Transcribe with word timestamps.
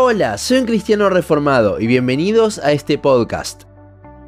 Hola, 0.00 0.38
soy 0.38 0.58
un 0.58 0.66
cristiano 0.66 1.10
reformado 1.10 1.80
y 1.80 1.88
bienvenidos 1.88 2.60
a 2.60 2.70
este 2.70 2.98
podcast. 2.98 3.64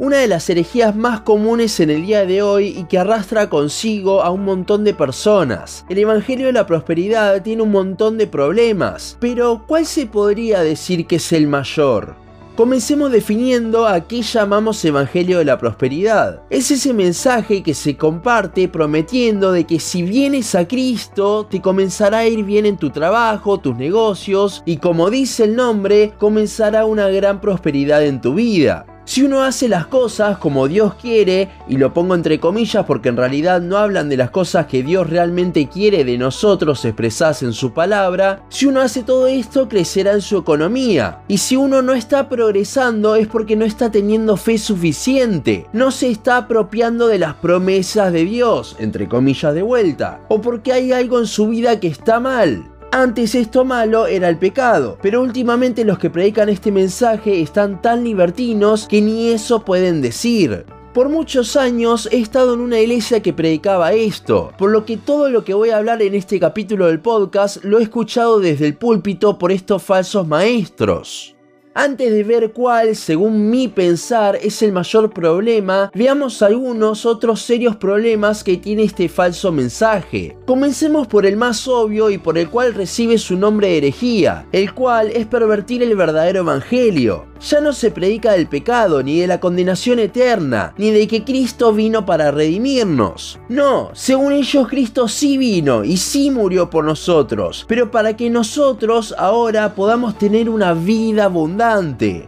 Una 0.00 0.16
de 0.16 0.26
las 0.26 0.50
herejías 0.50 0.96
más 0.96 1.20
comunes 1.20 1.78
en 1.78 1.90
el 1.90 2.04
día 2.04 2.27
de 2.27 2.43
hoy 2.43 2.77
y 2.77 2.88
que 2.88 2.98
arrastra 2.98 3.48
consigo 3.48 4.25
a 4.25 4.30
un 4.30 4.45
montón 4.45 4.83
de 4.83 4.95
personas. 4.95 5.87
El 5.88 5.98
Evangelio 5.98 6.46
de 6.46 6.54
la 6.54 6.67
Prosperidad 6.67 7.41
tiene 7.43 7.62
un 7.62 7.71
montón 7.71 8.19
de 8.19 8.27
problemas, 8.27 9.17
pero 9.21 9.62
¿cuál 9.69 9.87
se 9.87 10.06
podría 10.06 10.61
decir 10.64 11.06
que 11.06 11.16
es 11.16 11.32
el 11.32 11.46
mayor? 11.46 12.16
Comencemos 12.61 13.11
definiendo 13.11 13.86
a 13.86 14.06
qué 14.06 14.20
llamamos 14.20 14.84
Evangelio 14.84 15.38
de 15.38 15.46
la 15.46 15.56
Prosperidad. 15.56 16.43
Es 16.50 16.70
ese 16.70 16.93
mensaje 16.93 17.62
que 17.62 17.72
se 17.72 17.96
comparte 17.96 18.68
prometiendo 18.68 19.50
de 19.50 19.64
que 19.64 19.80
si 19.80 20.02
vienes 20.02 20.54
a 20.54 20.68
Cristo 20.68 21.46
te 21.50 21.62
comenzará 21.62 22.18
a 22.18 22.26
ir 22.26 22.44
bien 22.44 22.66
en 22.66 22.76
tu 22.76 22.90
trabajo, 22.90 23.57
tus 23.57 23.79
negocios 23.79 24.62
y 24.66 24.76
como 24.76 25.08
dice 25.08 25.44
el 25.44 25.57
nombre, 25.57 26.12
comenzará 26.18 26.85
una 26.85 27.08
gran 27.08 27.40
prosperidad 27.40 28.04
en 28.04 28.21
tu 28.21 28.35
vida. 28.35 28.85
Si 29.11 29.25
uno 29.25 29.43
hace 29.43 29.69
las 29.69 29.89
cosas 29.89 30.39
como 30.39 30.69
Dios 30.69 30.95
quiere, 30.95 31.49
y 31.67 31.79
lo 31.79 31.93
pongo 31.93 32.14
entre 32.14 32.39
comillas 32.39 32.84
porque 32.87 33.09
en 33.09 33.17
realidad 33.17 33.61
no 33.61 33.77
hablan 33.77 34.09
de 34.09 34.17
las 34.17 34.31
cosas 34.31 34.67
que 34.67 34.84
Dios 34.84 35.11
realmente 35.11 35.69
quiere 35.69 36.05
de 36.05 36.17
nosotros 36.17 36.84
expresadas 36.84 37.42
en 37.42 37.53
su 37.53 37.73
palabra, 37.73 38.45
si 38.50 38.67
uno 38.67 38.81
hace 38.81 39.03
todo 39.03 39.27
esto 39.27 39.69
crecerá 39.69 40.12
en 40.12 40.20
su 40.20 40.39
economía. 40.39 41.23
Y 41.27 41.39
si 41.39 41.56
uno 41.56 41.83
no 41.83 41.95
está 41.95 42.28
progresando 42.28 43.17
es 43.17 43.27
porque 43.27 43.56
no 43.56 43.64
está 43.64 43.91
teniendo 43.91 44.36
fe 44.36 44.59
suficiente, 44.59 45.67
no 45.72 45.91
se 45.91 46.08
está 46.08 46.36
apropiando 46.36 47.08
de 47.08 47.19
las 47.19 47.34
promesas 47.34 48.12
de 48.12 48.25
Dios, 48.25 48.77
entre 48.78 49.08
comillas 49.08 49.53
de 49.55 49.62
vuelta, 49.62 50.20
o 50.28 50.41
porque 50.41 50.72
hay 50.72 50.92
algo 50.92 51.19
en 51.19 51.27
su 51.27 51.48
vida 51.48 51.81
que 51.81 51.89
está 51.89 52.20
mal. 52.20 52.69
Antes 52.92 53.36
esto 53.36 53.64
malo 53.64 54.08
era 54.08 54.28
el 54.28 54.36
pecado, 54.36 54.98
pero 55.00 55.22
últimamente 55.22 55.84
los 55.84 55.97
que 55.97 56.11
predican 56.11 56.48
este 56.48 56.72
mensaje 56.72 57.41
están 57.41 57.80
tan 57.80 58.02
libertinos 58.02 58.88
que 58.88 59.00
ni 59.00 59.28
eso 59.28 59.64
pueden 59.64 60.02
decir. 60.02 60.66
Por 60.92 61.08
muchos 61.08 61.55
años 61.55 62.08
he 62.11 62.18
estado 62.18 62.55
en 62.55 62.61
una 62.61 62.80
iglesia 62.80 63.22
que 63.22 63.33
predicaba 63.33 63.92
esto, 63.92 64.50
por 64.58 64.72
lo 64.72 64.84
que 64.84 64.96
todo 64.96 65.30
lo 65.30 65.44
que 65.44 65.55
voy 65.55 65.70
a 65.70 65.77
hablar 65.77 66.02
en 66.02 66.16
este 66.16 66.41
capítulo 66.41 66.88
del 66.88 66.98
podcast 66.98 67.62
lo 67.62 67.78
he 67.78 67.84
escuchado 67.84 68.41
desde 68.41 68.66
el 68.66 68.77
púlpito 68.77 69.38
por 69.38 69.52
estos 69.52 69.84
falsos 69.84 70.27
maestros. 70.27 71.36
Antes 71.74 72.10
de 72.10 72.24
ver 72.24 72.50
cuál, 72.52 72.96
según 72.96 73.48
mi 73.48 73.68
pensar, 73.68 74.36
es 74.42 74.60
el 74.60 74.72
mayor 74.72 75.12
problema, 75.12 75.88
veamos 75.94 76.42
algunos 76.42 77.06
otros 77.06 77.42
serios 77.42 77.77
problemas 77.77 78.42
que 78.42 78.56
tiene 78.56 78.82
este 78.82 79.08
falso 79.08 79.52
mensaje. 79.52 80.36
Comencemos 80.46 81.06
por 81.06 81.27
el 81.27 81.36
más 81.36 81.68
obvio 81.68 82.10
y 82.10 82.18
por 82.18 82.38
el 82.38 82.50
cual 82.50 82.74
recibe 82.74 83.18
su 83.18 83.36
nombre 83.36 83.68
de 83.68 83.78
herejía, 83.78 84.48
el 84.50 84.74
cual 84.74 85.10
es 85.14 85.27
pervertir 85.27 85.84
el 85.84 85.94
verdadero 85.94 86.40
evangelio. 86.40 87.27
Ya 87.40 87.60
no 87.60 87.72
se 87.72 87.90
predica 87.90 88.32
del 88.32 88.48
pecado, 88.48 89.02
ni 89.02 89.20
de 89.20 89.27
la 89.27 89.40
condenación 89.40 89.98
eterna, 89.98 90.74
ni 90.77 90.90
de 90.90 91.06
que 91.06 91.24
Cristo 91.24 91.72
vino 91.72 92.05
para 92.05 92.32
redimirnos. 92.32 93.38
No, 93.48 93.90
según 93.94 94.32
ellos 94.32 94.68
Cristo 94.68 95.08
sí 95.08 95.38
vino 95.38 95.84
y 95.84 95.96
sí 95.96 96.30
murió 96.30 96.68
por 96.68 96.84
nosotros, 96.84 97.64
pero 97.66 97.90
para 97.90 98.14
que 98.14 98.28
nosotros 98.28 99.14
ahora 99.16 99.74
podamos 99.74 100.18
tener 100.18 100.50
una 100.50 100.74
vida 100.74 101.27
abundante. 101.27 101.59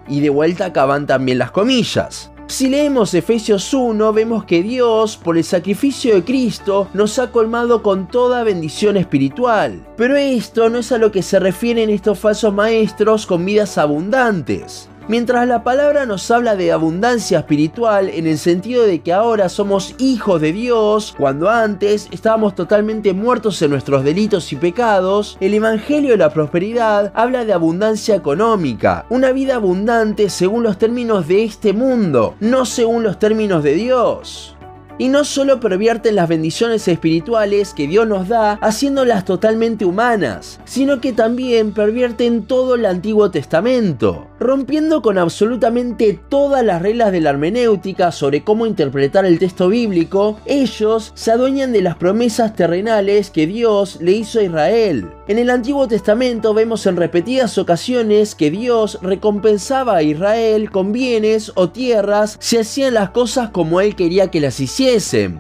Y 0.09 0.21
de 0.21 0.29
vuelta 0.29 0.67
acaban 0.67 1.07
también 1.07 1.39
las 1.39 1.51
comillas. 1.51 2.31
Si 2.49 2.69
leemos 2.69 3.15
Efesios 3.15 3.73
1, 3.73 4.13
vemos 4.13 4.45
que 4.45 4.63
Dios, 4.63 5.17
por 5.17 5.39
el 5.39 5.45
sacrificio 5.45 6.15
de 6.15 6.23
Cristo, 6.23 6.89
nos 6.93 7.19
ha 7.19 7.31
colmado 7.31 7.83
con 7.83 8.09
toda 8.09 8.45
bendición 8.45 8.99
espiritual. 8.99 9.87
Pero 9.97 10.17
esto 10.17 10.69
no 10.69 10.81
es 10.81 10.93
a 10.93 10.99
lo 10.99 11.11
que 11.11 11.23
se 11.23 11.39
refieren 11.39 11.89
estos 11.89 12.19
falsos 12.19 12.53
maestros 12.53 13.25
con 13.25 13.43
vidas 13.47 13.79
abundantes. 13.79 14.91
Mientras 15.13 15.47
la 15.47 15.63
palabra 15.63 16.07
nos 16.07 16.31
habla 16.31 16.57
de 16.57 16.73
abundancia 16.73 17.41
espiritual 17.41 18.09
en 18.09 18.27
el 18.27 18.39
sentido 18.39 18.87
de 18.87 19.01
que 19.01 19.13
ahora 19.13 19.51
somos 19.51 19.95
hijos 19.99 20.41
de 20.41 20.55
Dios, 20.55 21.15
cuando 21.19 21.51
antes 21.51 22.09
estábamos 22.13 22.55
totalmente 22.55 23.13
muertos 23.13 23.61
en 23.61 23.73
nuestros 23.73 24.05
delitos 24.05 24.51
y 24.55 24.57
pecados, 24.57 25.37
el 25.41 25.53
Evangelio 25.53 26.13
de 26.13 26.17
la 26.17 26.33
Prosperidad 26.33 27.13
habla 27.15 27.45
de 27.45 27.53
abundancia 27.53 28.15
económica, 28.15 29.05
una 29.11 29.33
vida 29.33 29.57
abundante 29.57 30.31
según 30.31 30.63
los 30.63 30.79
términos 30.79 31.29
de 31.29 31.45
este 31.45 31.75
mundo, 31.75 32.35
no 32.41 32.65
según 32.65 33.03
los 33.03 33.19
términos 33.19 33.63
de 33.63 33.75
Dios. 33.75 34.57
Y 34.99 35.09
no 35.09 35.25
solo 35.25 35.59
pervierten 35.59 36.17
las 36.17 36.29
bendiciones 36.29 36.87
espirituales 36.87 37.75
que 37.75 37.89
Dios 37.89 38.07
nos 38.07 38.29
da 38.29 38.53
haciéndolas 38.63 39.25
totalmente 39.25 39.85
humanas, 39.85 40.61
sino 40.65 41.01
que 41.01 41.13
también 41.13 41.73
pervierten 41.73 42.45
todo 42.45 42.77
el 42.77 42.87
Antiguo 42.87 43.31
Testamento, 43.31 44.29
rompiendo 44.43 45.01
con 45.01 45.17
absolutamente 45.17 46.21
todas 46.29 46.63
las 46.65 46.83
reglas 46.83 47.13
de 47.13 47.23
la 47.23 47.31
hermenéutica 47.31 48.13
sobre 48.13 48.45
cómo 48.45 48.67
interpretar 48.67 49.25
el 49.25 49.39
texto 49.39 49.69
bíblico, 49.69 50.39
ellos 50.45 51.13
se 51.15 51.31
adueñan 51.31 51.73
de 51.73 51.81
las 51.81 51.97
promesas 51.97 52.55
terrenales 52.55 53.31
que 53.31 53.47
Dios 53.47 53.99
le 54.03 54.13
hizo 54.13 54.41
a 54.41 54.43
Israel. 54.43 55.09
En 55.29 55.39
el 55.39 55.49
Antiguo 55.49 55.89
Testamento 55.89 56.53
vemos 56.53 56.85
en 56.87 56.97
repetidas 56.97 57.57
ocasiones 57.57 58.35
que 58.35 58.51
Dios 58.51 58.99
recompensaba 59.01 59.97
a 59.97 60.03
Israel 60.03 60.71
con 60.71 60.93
bienes 60.93 61.53
o 61.55 61.71
tierras 61.71 62.37
si 62.41 62.59
hacían 62.59 62.95
las 62.95 63.11
cosas 63.11 63.51
como 63.51 63.81
él 63.81 63.95
quería 63.95 64.31
que 64.31 64.41
las 64.41 64.61
hicieran 64.61 64.83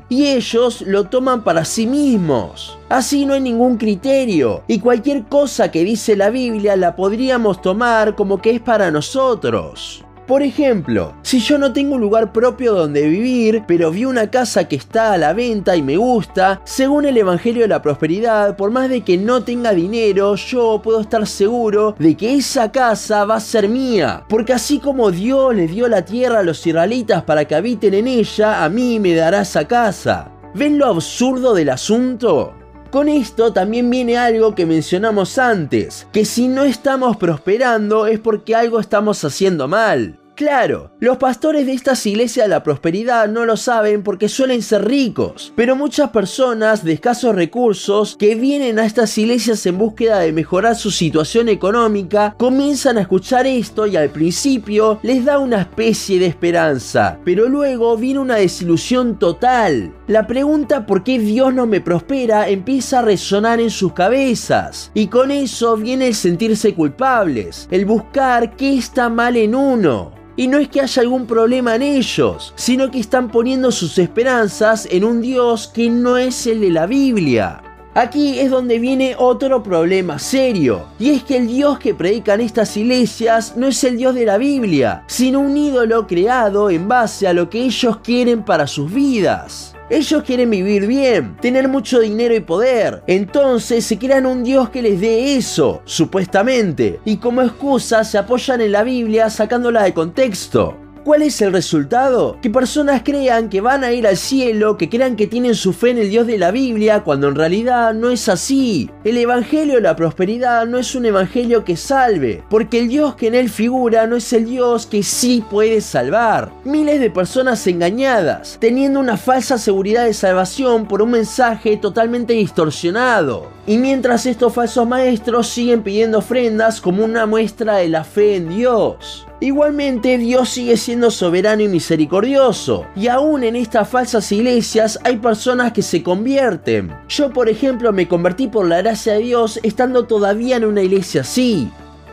y 0.09 0.27
ellos 0.29 0.83
lo 0.83 1.05
toman 1.05 1.43
para 1.43 1.65
sí 1.65 1.87
mismos. 1.87 2.79
Así 2.92 3.25
no 3.25 3.32
hay 3.32 3.41
ningún 3.41 3.78
criterio 3.78 4.64
y 4.69 4.78
cualquier 4.78 5.25
cosa 5.25 5.70
que 5.70 5.82
dice 5.82 6.14
la 6.14 6.28
Biblia 6.28 6.76
la 6.76 6.94
podríamos 6.94 7.62
tomar 7.62 8.14
como 8.14 8.42
que 8.42 8.50
es 8.50 8.60
para 8.60 8.91
nosotros. 8.91 10.04
Por 10.26 10.42
ejemplo, 10.42 11.14
si 11.22 11.41
yo 11.41 11.56
no 11.56 11.72
tengo 11.72 11.94
un 11.94 12.03
lugar 12.03 12.34
propio 12.34 12.75
donde 12.75 13.08
vivir, 13.08 13.64
pero 13.66 13.91
vi 13.91 14.04
una 14.04 14.30
casa 14.30 14.69
que 14.69 14.76
está 14.76 15.14
a 15.14 15.16
la 15.16 15.32
venta 15.32 15.75
y 15.75 15.80
me 15.80 15.97
gusta, 15.97 16.60
según 16.64 17.06
el 17.06 17.16
Evangelio 17.16 17.62
de 17.62 17.69
la 17.69 17.80
Prosperidad, 17.80 18.58
por 18.58 18.70
más 18.70 18.91
de 18.91 19.00
que 19.00 19.16
no 19.16 19.42
tenga 19.42 19.72
dinero, 19.72 20.34
yo 20.34 20.82
puedo 20.84 21.00
estar 21.00 21.26
seguro 21.26 21.94
de 21.98 22.14
que 22.14 22.34
esa 22.34 22.72
casa 22.72 23.24
va 23.24 23.36
a 23.36 23.41
ser 23.41 23.70
mía. 23.70 24.22
Porque 24.28 24.53
así 24.53 24.80
como 24.80 25.10
Dios 25.10 25.54
le 25.54 25.66
dio 25.66 25.88
la 25.88 26.04
tierra 26.04 26.41
a 26.41 26.42
los 26.42 26.66
israelitas 26.66 27.22
para 27.22 27.47
que 27.47 27.54
habiten 27.54 27.94
en 27.94 28.06
ella, 28.06 28.62
a 28.62 28.69
mí 28.69 29.00
me 29.00 29.14
dará 29.14 29.41
esa 29.41 29.66
casa. 29.66 30.30
¿Ven 30.54 30.76
lo 30.76 30.88
absurdo 30.88 31.54
del 31.54 31.70
asunto? 31.70 32.53
Con 32.92 33.08
esto 33.08 33.54
también 33.54 33.88
viene 33.88 34.19
algo 34.19 34.54
que 34.54 34.66
mencionamos 34.66 35.38
antes, 35.38 36.06
que 36.12 36.26
si 36.26 36.47
no 36.47 36.64
estamos 36.64 37.16
prosperando 37.16 38.06
es 38.06 38.20
porque 38.20 38.54
algo 38.54 38.80
estamos 38.80 39.25
haciendo 39.25 39.66
mal. 39.66 40.22
Claro, 40.34 40.91
los 40.98 41.19
pastores 41.19 41.66
de 41.66 41.75
estas 41.75 42.06
iglesias 42.06 42.47
de 42.47 42.50
la 42.50 42.62
prosperidad 42.62 43.28
no 43.28 43.44
lo 43.44 43.59
saben 43.59 44.03
porque 44.03 44.31
suelen 44.31 44.62
ser 44.62 44.87
ricos, 44.87 45.53
pero 45.54 45.76
muchas 45.76 46.09
personas 46.09 46.82
de 46.82 46.94
escasos 46.94 47.34
recursos 47.34 48.16
que 48.19 48.34
vienen 48.34 48.78
a 48.78 48.87
estas 48.87 49.16
iglesias 49.19 49.66
en 49.66 49.76
búsqueda 49.76 50.21
de 50.21 50.32
mejorar 50.32 50.75
su 50.75 50.91
situación 50.91 51.50
económica 51.50 52.34
comienzan 52.38 52.97
a 52.97 53.03
escuchar 53.03 53.47
esto 53.47 53.87
y 53.87 53.97
al 53.97 54.09
principio 54.09 54.98
les 55.03 55.22
da 55.22 55.38
una 55.38 55.60
especie 55.60 56.19
de 56.19 56.26
esperanza, 56.26 57.19
pero 57.26 57.47
luego 57.47 57.98
viene 57.98 58.21
una 58.21 58.37
desilusión 58.37 59.19
total. 59.19 59.94
La 60.06 60.26
pregunta 60.26 60.87
por 60.87 61.04
qué 61.04 61.19
Dios 61.19 61.53
no 61.53 61.66
me 61.66 61.82
prospera 61.82 62.48
empieza 62.48 63.00
a 63.00 63.03
resonar 63.03 63.60
en 63.60 63.71
sus 63.71 63.92
cabezas 63.92 64.91
y 64.94 65.09
con 65.09 65.31
eso 65.31 65.76
viene 65.76 66.09
el 66.09 66.15
sentirse 66.15 66.75
culpables, 66.75 67.69
el 67.71 67.84
buscar 67.84 68.56
qué 68.56 68.78
está 68.78 69.10
mal 69.10 69.37
en 69.37 69.54
uno. 69.54 70.22
Y 70.37 70.48
no 70.48 70.59
es 70.59 70.69
que 70.69 70.81
haya 70.81 71.03
algún 71.03 71.26
problema 71.26 71.75
en 71.76 71.82
ellos, 71.82 72.53
sino 72.56 72.91
que 72.91 73.00
están 73.00 73.31
poniendo 73.31 73.70
sus 73.70 73.98
esperanzas 73.98 74.88
en 74.91 75.04
un 75.04 75.20
Dios 75.20 75.70
que 75.72 75.91
no 75.91 76.16
es 76.16 76.47
el 76.47 76.60
de 76.60 76.70
la 76.70 76.87
Biblia. 76.87 77.62
Aquí 77.94 78.38
es 78.38 78.50
donde 78.50 78.78
viene 78.78 79.15
otro 79.19 79.62
problema 79.62 80.19
serio, 80.19 80.87
y 80.98 81.10
es 81.10 81.25
que 81.25 81.37
el 81.37 81.47
Dios 81.47 81.78
que 81.78 81.94
predican 81.94 82.41
estas 82.41 82.74
iglesias 82.78 83.54
no 83.54 83.66
es 83.66 83.84
el 83.84 83.98
Dios 83.98 84.15
de 84.15 84.24
la 84.24 84.39
Biblia, 84.39 85.04
sino 85.09 85.41
un 85.41 85.54
ídolo 85.54 86.07
creado 86.07 86.71
en 86.71 86.89
base 86.89 87.28
a 87.28 87.34
lo 87.34 87.51
que 87.51 87.62
ellos 87.62 87.98
quieren 87.98 88.45
para 88.45 88.66
sus 88.66 88.91
vidas. 88.91 89.74
Ellos 89.91 90.23
quieren 90.23 90.51
vivir 90.51 90.87
bien, 90.87 91.37
tener 91.41 91.69
mucho 91.69 92.01
dinero 92.01 92.34
y 92.34 92.41
poder. 92.41 93.03
Entonces 93.07 93.84
se 93.84 93.99
crean 93.99 94.27
un 94.27 94.45
Dios 94.45 94.71
que 94.71 94.83
les 94.83 95.01
dé 95.01 95.37
eso, 95.37 95.83
supuestamente. 95.84 97.01
Y 97.05 97.19
como 97.19 97.43
excusa 97.43 98.05
se 98.05 98.19
apoyan 98.19 98.61
en 98.61 98.73
la 98.73 98.84
Biblia 98.84 99.29
sacándola 99.29 99.83
de 99.83 99.93
contexto. 99.93 100.77
¿Cuál 101.04 101.22
es 101.22 101.41
el 101.43 101.53
resultado? 101.53 102.39
Que 102.41 102.49
personas 102.49 103.03
crean 103.04 103.49
que 103.49 103.60
van 103.60 103.83
a 103.83 103.91
ir 103.91 104.07
al 104.07 104.16
cielo, 104.16 104.77
que 104.78 104.89
crean 104.89 105.16
que 105.16 105.27
tienen 105.27 105.57
su 105.57 105.72
fe 105.72 105.91
en 105.91 105.99
el 105.99 106.10
Dios 106.10 106.28
de 106.28 106.39
la 106.39 106.53
Biblia, 106.53 107.03
cuando 107.03 107.27
en 107.27 107.34
realidad 107.34 107.93
no 107.93 108.10
es 108.10 108.28
así. 108.28 108.89
El 109.03 109.16
Evangelio 109.16 109.75
de 109.75 109.81
la 109.81 109.97
Prosperidad 109.97 110.65
no 110.65 110.78
es 110.78 110.95
un 110.95 111.04
Evangelio 111.04 111.65
que 111.65 111.77
salve, 111.77 112.45
porque 112.49 112.78
el 112.78 112.89
Dios 112.89 113.16
que 113.16 113.27
en 113.27 113.34
él 113.34 113.51
figura 113.51 114.07
no 114.07 114.15
es 114.15 114.33
el 114.33 114.45
Dios 114.45 114.87
que 114.87 115.03
sí 115.03 115.45
puede 115.51 115.81
salvar. 115.81 116.53
Miles 116.65 117.01
de 117.01 117.10
personas 117.10 117.66
engañadas, 117.66 118.59
teniendo 118.60 119.01
una 119.01 119.16
falsa 119.16 119.59
seguridad 119.59 120.05
de 120.05 120.15
salvación 120.15 120.87
por 120.87 121.03
un 121.03 121.10
mensaje 121.10 121.77
totalmente 121.78 122.34
distorsionado. 122.34 123.51
Y 123.66 123.78
mientras 123.78 124.26
estos 124.26 124.53
falsos 124.53 124.88
maestros 124.88 125.47
siguen 125.48 125.82
pidiendo 125.82 126.18
ofrendas 126.18 126.80
como 126.80 127.04
una 127.04 127.26
muestra 127.26 127.76
de 127.76 127.88
la 127.88 128.03
fe 128.03 128.36
en 128.36 128.48
Dios. 128.48 129.26
Igualmente 129.41 130.18
Dios 130.18 130.50
sigue 130.50 130.76
siendo 130.76 131.10
soberano 131.10 131.62
y 131.62 131.68
misericordioso, 131.68 132.86
y 132.94 133.09
aún 133.09 133.42
en 133.42 133.56
estas 133.56 133.88
falsas 133.88 134.30
iglesias 134.30 134.98
hay 135.04 135.16
personas 135.16 135.72
que 135.72 135.82
se 135.82 136.03
convierten. 136.03 136.92
Yo 137.09 137.32
por 137.32 137.48
ejemplo 137.48 137.92
me 137.92 138.06
convertí 138.06 138.47
por 138.47 138.66
la 138.68 138.78
gracia 138.82 139.14
de 139.14 139.20
Dios 139.20 139.59
estando 139.62 140.04
todavía 140.04 140.56
en 140.56 140.64
una 140.64 140.82
iglesia 140.82 141.22
así. 141.22 141.70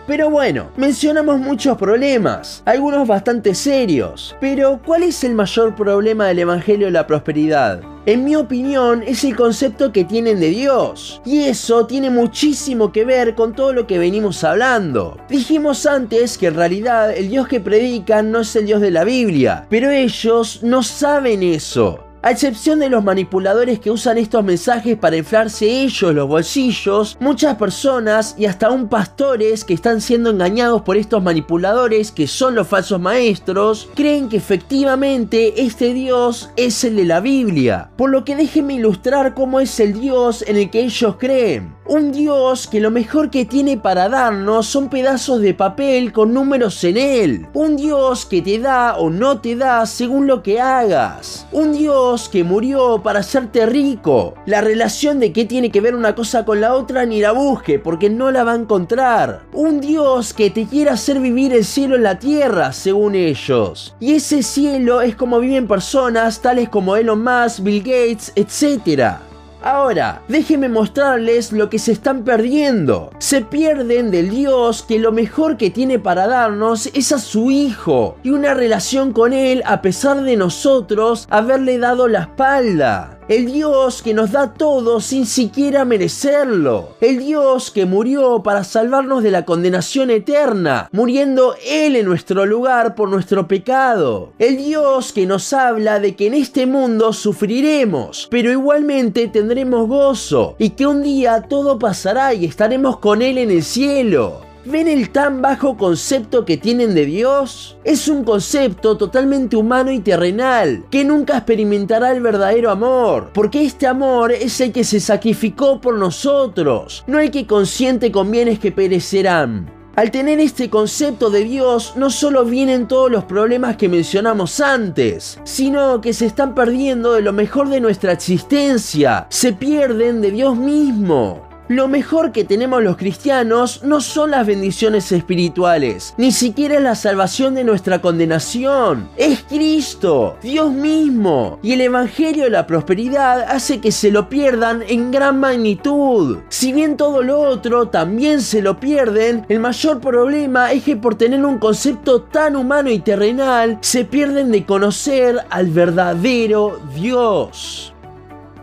Pero 0.09 0.31
bueno, 0.31 0.71
mencionamos 0.75 1.39
muchos 1.39 1.77
problemas, 1.77 2.63
algunos 2.65 3.07
bastante 3.07 3.53
serios. 3.53 4.35
Pero, 4.41 4.81
¿cuál 4.83 5.03
es 5.03 5.23
el 5.23 5.35
mayor 5.35 5.75
problema 5.75 6.25
del 6.25 6.39
Evangelio 6.39 6.87
de 6.87 6.93
la 6.93 7.05
Prosperidad? 7.05 7.83
En 8.07 8.23
mi 8.23 8.35
opinión, 8.35 9.03
es 9.05 9.23
el 9.23 9.35
concepto 9.35 9.91
que 9.91 10.05
tienen 10.05 10.39
de 10.39 10.49
Dios. 10.49 11.21
Y 11.25 11.43
eso 11.43 11.85
tiene 11.85 12.09
muchísimo 12.09 12.91
que 12.91 13.05
ver 13.05 13.35
con 13.35 13.53
todo 13.53 13.71
lo 13.71 13.85
que 13.85 13.99
venimos 13.99 14.43
hablando. 14.43 15.15
Dijimos 15.29 15.85
antes 15.85 16.39
que 16.39 16.47
en 16.47 16.55
realidad 16.55 17.15
el 17.15 17.29
Dios 17.29 17.47
que 17.47 17.59
predican 17.59 18.31
no 18.31 18.39
es 18.39 18.55
el 18.55 18.65
Dios 18.65 18.81
de 18.81 18.89
la 18.89 19.03
Biblia, 19.03 19.67
pero 19.69 19.91
ellos 19.91 20.63
no 20.63 20.81
saben 20.81 21.43
eso. 21.43 22.08
A 22.21 22.31
excepción 22.31 22.79
de 22.79 22.89
los 22.89 23.01
manipuladores 23.01 23.79
que 23.79 23.91
usan 23.91 24.17
estos 24.17 24.43
mensajes 24.43 24.97
para 24.97 25.15
inflarse 25.15 25.83
ellos 25.83 26.13
los 26.13 26.27
bolsillos, 26.27 27.15
muchas 27.21 27.55
personas 27.55 28.35
y 28.37 28.45
hasta 28.45 28.67
aún 28.67 28.89
pastores 28.89 29.63
que 29.63 29.73
están 29.73 30.01
siendo 30.01 30.29
engañados 30.29 30.81
por 30.81 30.97
estos 30.97 31.23
manipuladores 31.23 32.11
que 32.11 32.27
son 32.27 32.55
los 32.55 32.67
falsos 32.67 32.99
maestros, 32.99 33.87
creen 33.95 34.27
que 34.27 34.35
efectivamente 34.35 35.61
este 35.63 35.93
Dios 35.93 36.49
es 36.57 36.83
el 36.83 36.97
de 36.97 37.05
la 37.05 37.21
Biblia. 37.21 37.89
Por 37.95 38.09
lo 38.09 38.25
que 38.25 38.35
déjenme 38.35 38.73
ilustrar 38.73 39.33
cómo 39.33 39.61
es 39.61 39.79
el 39.79 39.97
Dios 39.97 40.43
en 40.45 40.57
el 40.57 40.69
que 40.69 40.81
ellos 40.81 41.15
creen. 41.17 41.78
Un 41.91 42.11
Dios 42.11 42.67
que 42.67 42.79
lo 42.79 42.91
mejor 42.91 43.31
que 43.31 43.45
tiene 43.45 43.75
para 43.75 44.09
darnos 44.09 44.67
son 44.67 44.89
pedazos 44.89 45.41
de 45.41 45.55
papel 45.55 46.13
con 46.13 46.35
números 46.35 46.83
en 46.83 46.97
él. 46.97 47.47
Un 47.55 47.77
Dios 47.77 48.27
que 48.27 48.43
te 48.43 48.59
da 48.59 48.95
o 48.97 49.09
no 49.09 49.41
te 49.41 49.55
da 49.55 49.87
según 49.87 50.27
lo 50.27 50.43
que 50.43 50.61
hagas. 50.61 51.47
Un 51.51 51.73
Dios 51.73 52.29
que 52.29 52.43
murió 52.43 53.01
para 53.01 53.21
hacerte 53.21 53.65
rico. 53.65 54.35
La 54.45 54.61
relación 54.61 55.19
de 55.19 55.33
qué 55.33 55.45
tiene 55.45 55.71
que 55.71 55.81
ver 55.81 55.95
una 55.95 56.13
cosa 56.13 56.45
con 56.45 56.61
la 56.61 56.75
otra 56.75 57.07
ni 57.07 57.21
la 57.21 57.31
busque 57.31 57.79
porque 57.79 58.07
no 58.11 58.29
la 58.29 58.43
va 58.43 58.51
a 58.51 58.57
encontrar. 58.57 59.41
Un 59.51 59.81
Dios 59.81 60.35
que 60.35 60.51
te 60.51 60.67
quiere 60.67 60.91
hacer 60.91 61.19
vivir 61.19 61.53
el 61.53 61.65
cielo 61.65 61.95
en 61.95 62.03
la 62.03 62.19
tierra 62.19 62.71
según 62.71 63.15
ellos. 63.15 63.95
Y 63.99 64.13
ese 64.13 64.43
cielo 64.43 65.01
es 65.01 65.15
como 65.15 65.39
viven 65.39 65.67
personas 65.67 66.39
tales 66.39 66.69
como 66.69 66.95
Elon 66.95 67.23
Musk, 67.23 67.63
Bill 67.63 67.81
Gates, 67.81 68.31
etc. 68.35 69.28
Ahora, 69.61 70.21
déjenme 70.27 70.69
mostrarles 70.69 71.51
lo 71.51 71.69
que 71.69 71.79
se 71.79 71.91
están 71.91 72.23
perdiendo. 72.23 73.11
Se 73.19 73.41
pierden 73.41 74.09
del 74.09 74.29
Dios 74.29 74.83
que 74.83 74.99
lo 74.99 75.11
mejor 75.11 75.57
que 75.57 75.69
tiene 75.69 75.99
para 75.99 76.27
darnos 76.27 76.87
es 76.93 77.11
a 77.11 77.19
su 77.19 77.51
Hijo 77.51 78.15
y 78.23 78.29
una 78.29 78.53
relación 78.53 79.11
con 79.11 79.33
Él 79.33 79.61
a 79.65 79.81
pesar 79.81 80.23
de 80.23 80.37
nosotros 80.37 81.27
haberle 81.29 81.77
dado 81.77 82.07
la 82.07 82.21
espalda. 82.21 83.18
El 83.29 83.45
Dios 83.45 84.01
que 84.01 84.15
nos 84.15 84.31
da 84.31 84.55
todo 84.55 84.99
sin 84.99 85.27
siquiera 85.27 85.85
merecerlo. 85.85 86.95
El 86.99 87.19
Dios 87.19 87.69
que 87.69 87.85
murió 87.85 88.41
para 88.41 88.63
salvarnos 88.63 89.21
de 89.21 89.29
la 89.29 89.45
condenación 89.45 90.09
eterna, 90.09 90.89
muriendo 90.91 91.53
Él 91.63 91.95
en 91.95 92.07
nuestro 92.07 92.47
lugar 92.47 92.95
por 92.95 93.07
nuestro 93.07 93.47
pecado. 93.47 94.33
El 94.39 94.57
Dios 94.57 95.13
que 95.13 95.27
nos 95.27 95.53
habla 95.53 95.99
de 95.99 96.15
que 96.15 96.25
en 96.25 96.33
este 96.33 96.65
mundo 96.65 97.13
sufriremos, 97.13 98.27
pero 98.31 98.51
igualmente 98.51 99.27
tendremos 99.27 99.87
gozo 99.87 100.55
y 100.57 100.71
que 100.71 100.87
un 100.87 101.03
día 101.03 101.43
todo 101.43 101.77
pasará 101.77 102.33
y 102.33 102.45
estaremos 102.45 102.97
con 102.97 103.21
Él 103.21 103.37
en 103.37 103.51
el 103.51 103.61
cielo. 103.61 104.48
¿Ven 104.65 104.89
el 104.89 105.11
tan 105.11 105.41
bajo 105.41 105.77
concepto 105.77 106.43
que 106.43 106.57
tienen 106.57 106.93
de 106.93 107.05
Dios? 107.05 107.77
Es 107.85 108.09
un 108.09 108.25
concepto 108.25 108.97
totalmente 108.97 109.55
humano 109.55 109.89
y 109.89 109.99
terrenal, 109.99 110.83
que 110.91 111.05
nunca 111.05 111.37
experimentará 111.37 112.11
el 112.11 112.21
verdadero 112.21 112.69
amor, 112.69 113.31
porque 113.33 113.63
este 113.63 113.87
amor 113.87 114.33
es 114.33 114.59
el 114.59 114.73
que 114.73 114.83
se 114.83 114.99
sacrificó 114.99 115.79
por 115.79 115.95
nosotros, 115.95 117.05
no 117.07 117.19
el 117.19 117.31
que 117.31 117.47
consiente 117.47 118.11
con 118.11 118.29
bienes 118.31 118.59
que 118.59 118.73
perecerán. 118.73 119.71
Al 119.95 120.11
tener 120.11 120.41
este 120.41 120.69
concepto 120.69 121.29
de 121.29 121.45
Dios, 121.45 121.93
no 121.95 122.09
solo 122.09 122.43
vienen 122.43 122.87
todos 122.87 123.09
los 123.09 123.23
problemas 123.23 123.77
que 123.77 123.87
mencionamos 123.87 124.59
antes, 124.59 125.39
sino 125.45 126.01
que 126.01 126.11
se 126.11 126.25
están 126.25 126.53
perdiendo 126.53 127.13
de 127.13 127.21
lo 127.21 127.31
mejor 127.31 127.69
de 127.69 127.79
nuestra 127.79 128.11
existencia, 128.11 129.25
se 129.29 129.53
pierden 129.53 130.19
de 130.19 130.31
Dios 130.31 130.57
mismo. 130.57 131.48
Lo 131.69 131.87
mejor 131.87 132.31
que 132.31 132.45
tenemos 132.45 132.81
los 132.81 132.97
cristianos 132.97 133.83
no 133.83 134.01
son 134.01 134.31
las 134.31 134.47
bendiciones 134.47 135.11
espirituales, 135.11 136.15
ni 136.17 136.31
siquiera 136.31 136.79
la 136.79 136.95
salvación 136.95 137.53
de 137.53 137.63
nuestra 137.63 138.01
condenación. 138.01 139.07
Es 139.15 139.43
Cristo, 139.43 140.35
Dios 140.41 140.71
mismo. 140.71 141.59
Y 141.61 141.73
el 141.73 141.81
Evangelio 141.81 142.45
de 142.45 142.49
la 142.49 142.65
Prosperidad 142.65 143.43
hace 143.43 143.79
que 143.81 143.91
se 143.91 144.09
lo 144.09 144.29
pierdan 144.29 144.81
en 144.87 145.11
gran 145.11 145.39
magnitud. 145.39 146.39
Si 146.49 146.73
bien 146.73 146.97
todo 146.97 147.21
lo 147.21 147.39
otro 147.39 147.87
también 147.89 148.41
se 148.41 148.63
lo 148.63 148.79
pierden, 148.79 149.45
el 149.47 149.59
mayor 149.59 150.01
problema 150.01 150.71
es 150.71 150.83
que 150.83 150.95
por 150.95 151.13
tener 151.13 151.45
un 151.45 151.59
concepto 151.59 152.23
tan 152.23 152.55
humano 152.55 152.89
y 152.89 152.97
terrenal, 152.97 153.77
se 153.81 154.05
pierden 154.05 154.51
de 154.51 154.65
conocer 154.65 155.37
al 155.51 155.67
verdadero 155.67 156.79
Dios. 156.95 157.93